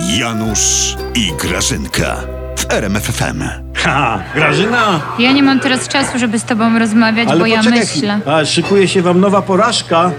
[0.00, 2.16] Janusz i Grażynka
[2.56, 3.42] w RMFFM.
[3.74, 5.00] Ha, Grażyna!
[5.18, 8.20] Ja nie mam teraz czasu, żeby z tobą rozmawiać, bo ja poczekaj myślę.
[8.26, 10.10] A, szykuje się wam nowa porażka.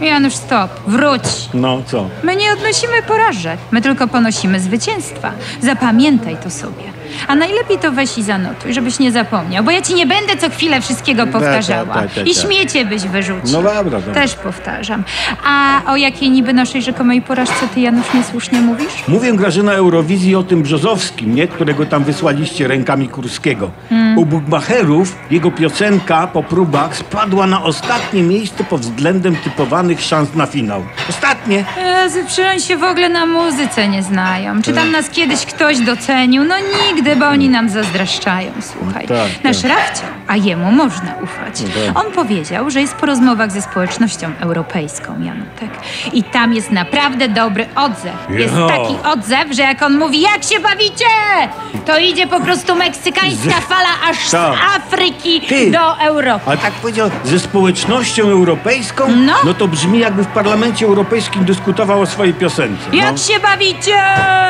[0.00, 1.22] Janusz, stop, wróć.
[1.54, 2.08] No, co?
[2.22, 5.32] My nie odnosimy porażek, my tylko ponosimy zwycięstwa.
[5.62, 6.82] Zapamiętaj to sobie.
[7.28, 10.50] A najlepiej to weź i zanotuj, żebyś nie zapomniał, bo ja ci nie będę co
[10.50, 11.94] chwilę wszystkiego powtarzała.
[11.94, 12.44] tak, tak, I tak.
[12.44, 13.52] śmiecie byś wyrzucił.
[13.52, 14.14] No dobra, dobra.
[14.14, 15.04] Też powtarzam.
[15.44, 19.08] A o jakiej niby naszej rzekomej porażce ty, Janusz, niesłusznie mówisz?
[19.08, 21.48] Mówię Grażyna Eurowizji o tym Brzozowskim, nie?
[21.48, 23.70] Którego tam wysłaliście rękami Kurskiego.
[23.88, 24.18] Hmm.
[24.18, 30.46] U Bugmacherów jego piosenka po próbach spadła na ostatnie miejsce pod względem typowanych szans na
[30.46, 30.84] finał.
[31.08, 31.64] Ostatnie!
[32.04, 32.18] Jezu,
[32.68, 34.62] się w ogóle na muzyce nie znają.
[34.62, 36.44] Czy tam nas kiedyś ktoś docenił?
[36.44, 39.06] No nigdy, bo oni nam zazdroszczają, słuchaj.
[39.06, 39.70] Tak, Nasz tak.
[40.28, 41.62] A jemu można ufać.
[41.62, 42.06] tak.
[42.06, 45.70] On powiedział, że jest po rozmowach ze społecznością europejską, Janutek.
[46.12, 48.14] I tam jest naprawdę dobry odzew.
[48.30, 48.66] Jest Jo.
[48.66, 51.04] taki odzew, że jak on mówi, jak się bawicie,
[51.86, 54.54] to idzie po prostu meksykańska fala aż z Tak.
[54.76, 55.70] Afryki Ty.
[55.70, 56.44] do Europy.
[56.46, 59.04] Ale tak powiedział, ze społecznością europejską?
[59.44, 59.54] No.
[59.54, 62.82] to brzmi jakby w Parlamencie Europejskim dyskutował o swojej piosence.
[62.92, 63.18] Jak no.
[63.18, 63.94] się bawicie?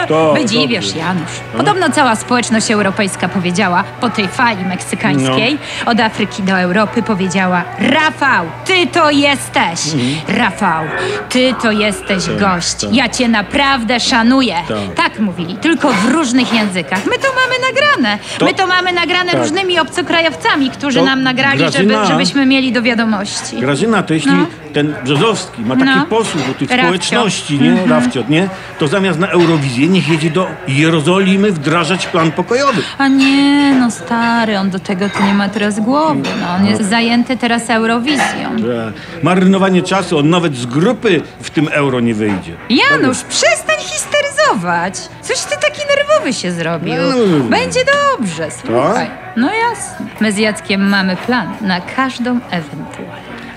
[0.08, 0.98] To, Wydziwiasz, dobrze.
[0.98, 1.30] Janusz.
[1.56, 8.46] Podobno cała społeczność europejska powiedziała po tej fali meksykańskiej od Afryki do Europy powiedziała Rafał,
[8.64, 9.80] ty to jesteś.
[10.28, 10.84] Rafał,
[11.28, 12.74] ty to jesteś gość.
[12.74, 12.94] tak.
[12.94, 14.54] Ja cię naprawdę szanuję.
[14.68, 14.94] Tak.
[14.96, 17.06] Tak mówili, tylko w różnych językach.
[17.06, 18.18] My to mamy nagrane.
[18.38, 19.40] To- My to mamy nagrane Tak.
[19.40, 23.56] różnymi obcokrajowcami, którzy To, nam nagrali, Grażyna- żeby, żebyśmy mieli do wiadomości.
[23.56, 24.46] Grażyna, to jeśli No.
[24.76, 26.06] Ten Brzozowski ma taki No.
[26.06, 26.84] posłuch do tych Rafcio.
[26.84, 28.48] społeczności, nie, Rafcio, nie,
[28.78, 32.82] to zamiast na Eurowizję niech jedzie do Jerozolimy wdrażać plan pokojowy.
[32.98, 36.22] A nie, no stary, on do tego to nie ma teraz głowy.
[36.40, 38.58] No, on jest zajęty teraz Eurowizją.
[38.58, 38.92] Że
[39.22, 42.52] Marnowanie czasu, on nawet z grupy w tym euro nie wyjdzie.
[42.70, 44.94] Janusz, przestań histeryzować.
[45.22, 46.94] Coś ty taki nerwowy się zrobił.
[46.96, 47.44] No.
[47.44, 47.80] Będzie
[48.18, 49.10] dobrze, słuchaj.
[49.36, 50.06] No jasne.
[50.20, 53.05] My z Jackiem mamy plan na każdą ewentualność.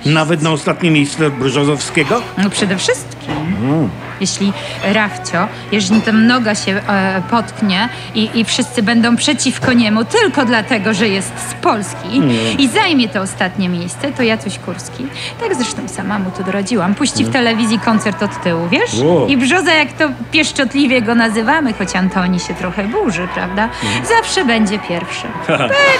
[0.05, 2.21] Nawet na ostatnie miejsce Brzozowskiego?
[2.37, 3.89] No przede wszystkim.
[4.21, 4.53] Jeśli
[4.83, 10.93] Rafcio, jeżeli tam noga się e, potknie i, i wszyscy będą przeciwko niemu tylko dlatego,
[10.93, 12.21] że jest z Polski
[12.57, 15.07] i zajmie to ostatnie miejsce, to Jacuś Kurski,
[15.39, 18.93] tak zresztą sama mu to doradziłam, puści w telewizji koncert od tyłu, wiesz?
[19.03, 19.27] Wow.
[19.27, 23.69] I Brzoza, jak to pieszczotliwie go nazywamy, choć Antoni się trochę burzy, prawda?
[24.17, 25.27] Zawsze będzie pierwszy.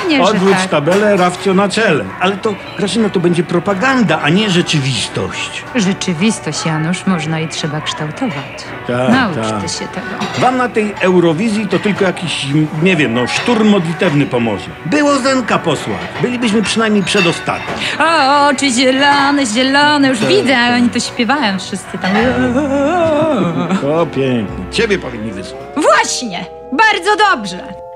[0.01, 0.69] Pewnie, że Odwróć tak.
[0.69, 2.06] tabelę, Rafcio na czele.
[2.19, 5.63] Ale to, Grażyna, to będzie propaganda, a nie rzeczywistość.
[5.75, 7.81] Rzeczywistość, Janusz, można i trzeba
[8.14, 8.64] kształtować.
[8.88, 9.62] Tak, Naucz tak.
[9.62, 10.08] ty się tego.
[10.40, 12.47] Wam na tej Eurowizji to tylko jakiś,
[12.84, 14.70] nie wiem, no, szturm modlitewny pomoże.
[14.86, 16.00] Było Zenka posłać.
[16.22, 17.74] Bylibyśmy przynajmniej przedostatni.
[18.00, 22.12] O, oczy zielone, zielone, już widzę, a oni to śpiewają wszyscy tam.
[23.90, 24.66] O, pięknie.
[24.72, 25.62] Ciebie powinni wysłać.
[25.78, 27.88] Właśnie, bardzo dobrze.